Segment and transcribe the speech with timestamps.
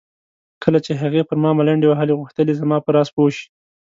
[0.63, 3.45] کله چې هغې پر ما ملنډې وهلې غوښتل یې زما په راز پوه شي.